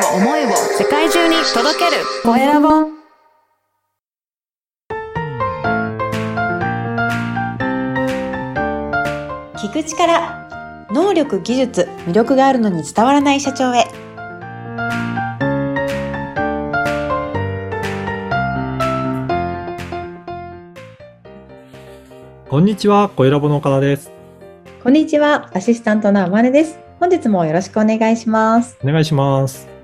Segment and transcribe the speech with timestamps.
[0.00, 0.48] を思いを
[0.78, 2.02] 世界中に届ける。
[2.22, 2.68] コエラボ
[9.56, 13.84] 聞く力能力技術魅力があるのに伝わらない社長へ。
[22.48, 24.10] こんにちは、小ラボの岡田です。
[24.82, 26.78] こんにちはアシスタントのあまねです。
[26.98, 28.76] 本日もよろしくお願いします。
[28.82, 29.79] お願いします。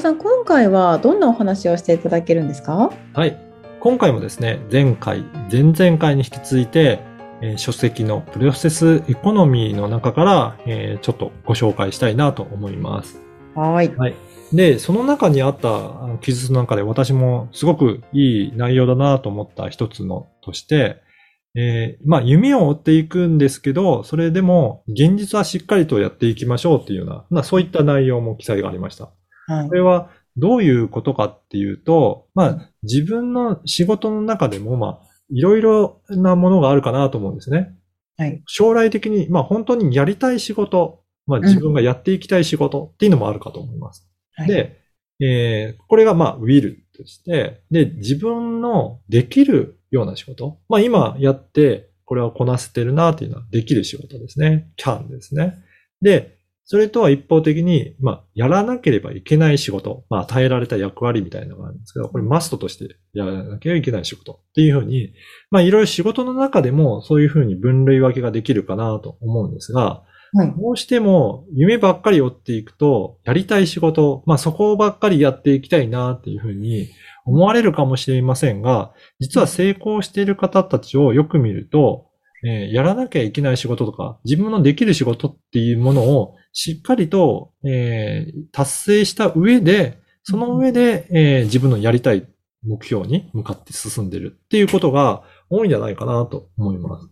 [0.00, 2.92] さん今回はどんなお話をしていただけるんですか？
[3.14, 3.38] はい。
[3.78, 7.00] 今回もですね、前回、前々回に引き続いて、
[7.40, 13.22] えー書籍のプロセスエコノミーの中から、えーちょっとご紹介したいなと思います。
[13.54, 14.14] はいはい。
[14.52, 21.02] で、その中にあった記述の中で私もすごくいい内容だなと思った一つのとして、
[21.54, 29.10] えーまあ夢を追っていくんですけど、それでも現実はしっかりとやっていきましょうっていうような、まあそういった内容も記載がありました。
[29.46, 37.74] はいこれはどういうことかっていうと、まあ自分の仕事の中でも、まあいろいろなものがあるかなと思うんですね。
[38.18, 44.08] はい将来的に、まあ本当にやりたい仕事、まあ自分がやっていきたい仕事っていうのもあるかと思います。
[44.34, 44.80] はいで、
[45.20, 50.58] えーこれがまあ、ウィルとして、で、自分のできるような仕事。
[50.68, 54.70] まあ今やって、これはこなせてるなっていうのはできる仕事ですね。
[54.76, 55.54] can ですね。
[56.02, 56.35] で、
[56.68, 60.04] それとは一方的に、まあ、やらなければいけない仕事。
[60.10, 65.14] まあ、与えられた役割みたいなのがあるんですけど、これマストとしてやらなきゃいけない仕事っていうふうに、
[65.50, 70.16] まあ、いろいろ仕事の中でもそういうふうに分類分けができるかなと思うんですが、はい
[70.58, 76.88] どうしても夢ばっかり追っていくと、やりたい仕事、まあそこばっかりやっていきたいなっていうふうに
[77.24, 82.08] 思われるかもしれませんが、実は成功している方たちをよく見ると、
[82.44, 92.26] えーやらなきゃいけない仕事とか、自分のできる仕事っていうものをしっかりと、えー達成した上で、その上で、えー自分のやりたい
[92.66, 97.08] 目標に向かって進んでるっていうことが多いんじゃないかなと思います。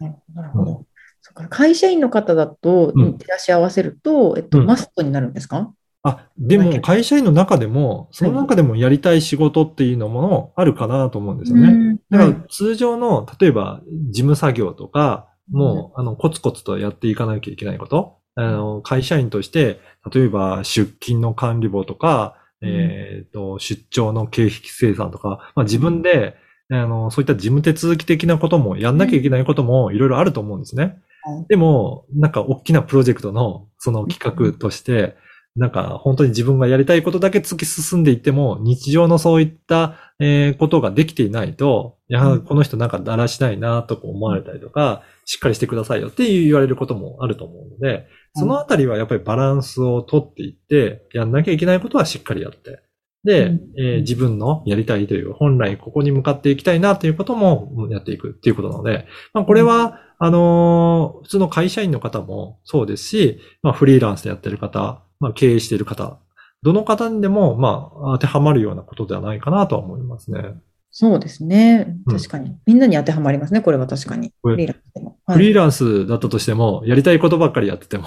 [0.00, 0.40] なるほど。
[0.40, 0.86] なるほど
[1.20, 3.18] そっか会社員の方だと、うん。
[3.18, 4.66] 照らし合わせると、えっと、うん。
[4.66, 5.74] マストになるんですか？
[6.02, 11.68] あ、でも会社員の中でも、その中でもやりたい仕事っていうのもあるかなと思うんですよね。
[11.68, 11.96] うん。
[12.08, 12.32] だかはい。
[12.32, 18.19] ら通常の、例えば事務作業とか、もう、あの、コツコツとやっていかなきゃいけないこと。
[18.44, 19.80] あの、会社員として、
[20.12, 22.68] 例えば出勤の管理簿とか、うん。
[22.68, 26.36] えっ、と、出張の経費生産とか、まあ自分で、
[26.70, 30.98] あの、そういった事務手続き的なこともやんなきゃいけないこともいろいろあると思うんですね。
[31.22, 31.46] はい。
[31.48, 35.16] でも、なんか大きなプロジェクトのその企画として、
[35.56, 42.44] なんか本当に自分がやりたいことだけ突き進んでいっても、日常のそういった、えーことができていないと、いや、うん。
[42.44, 52.82] この人なんかだらしないなとか思われたりとか、しっかりしてくださいよって言われることもあると思うので、そのあたりはやっぱりバランスをとっていって、やんなきゃいけないことはしっかりやって、
[53.24, 53.60] で、うん。
[53.78, 66.18] えー自分のやりたいという、本来ここに向かっていきたいなということもやっていくっていうことなので、まあこれは、あのー普通の会社員の方もそうですし、まあフリーランスでやってる方、まあ経営している方、
[66.62, 70.54] どの方にでも、まあ当てはまるようなことではないかなとは思いますね。
[70.90, 71.96] そうですね。
[72.06, 72.56] うん確かに。
[72.66, 74.32] みんなに当てはまりますね、これは確かに。
[74.42, 75.16] フリーランスでも。
[75.28, 78.06] フリーラランスだったとしても、やりたいことばっかりやってても、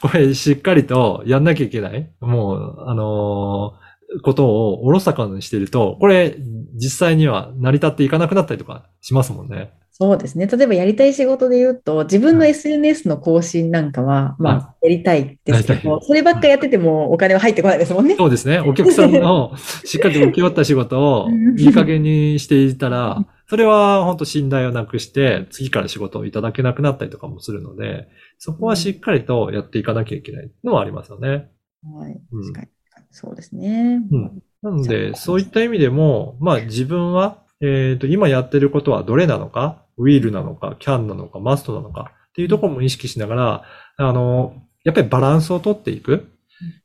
[0.00, 3.86] これしっかりとやんなきゃいけない、もう、あのー
[4.22, 6.36] ことをおろそかにしてると、これ
[6.74, 9.72] 実際には成り立っていかなくなったりとかしますもんね。
[9.98, 10.46] そうですね。
[10.46, 18.14] 例えばやりたい仕事で言うと、自分の SNS の更新なんかは、まあ、やりたいですけど、そればっかりやっててもお金は入ってこないですもんね。
[18.14, 18.60] そうですね。
[18.66, 19.56] お客さんの
[19.86, 28.06] しっかりと受け負った仕事をうんいい加減にしていたら、それは本当信頼をなくして、次から仕事をいただけなくなったりとかもするので、
[28.36, 31.48] そこはしっかりとやっていかなきゃいけないのはありますよね。
[31.82, 32.20] はい。
[32.32, 32.68] うん確かに。
[33.10, 34.02] そうですね。
[34.12, 43.64] うんなので、そういった意味でも、まあ自分は、えっ、と、今やってることはどれなのか、ウィールなのか、キャンなのか、マストなのかっていうところも意識しながら、
[43.96, 46.32] あの、やっぱりバランスをとっていく。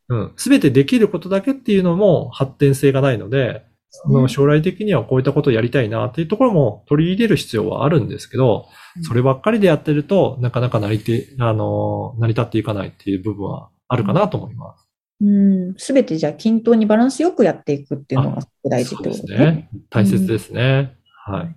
[0.09, 0.33] うん。
[0.35, 3.65] すべてできることだけっていうのも発展性がないので、
[4.05, 8.67] あの将来的にはこういったことをやりたいなっていうところも取り入れる必要はあるんですけど、
[9.03, 14.87] そればっかりでやってると、なかなか成りて、あの、成り立っていかないっていう部分はあるかなと思います。
[15.21, 15.75] うん。
[15.77, 19.37] すべてじゃあ均等にバランスよくやっていくっていうのが大事ってことですね。
[19.37, 19.69] ね。
[19.89, 20.95] 大切ですね。
[21.25, 21.55] はい。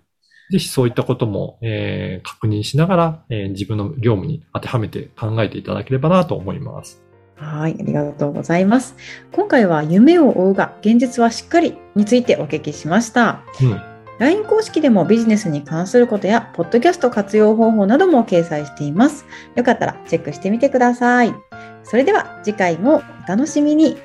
[0.55, 7.03] ぜひそういったことも、えー確認しながら、えー自分の業務に当てはめて考えていただければなと思います。
[7.35, 8.95] はい、ありがとうございます。
[9.33, 13.43] 今回は夢を追うが現実はしっかりについてお聞きしました。
[13.61, 13.81] うん。
[14.21, 19.27] LINE 公式でもビジネスに関することや、ポッドキャスト活用方法なども掲載しています。
[19.56, 21.35] よかったらチェックしてみてください。
[21.83, 23.97] それでは次回もお楽しみに。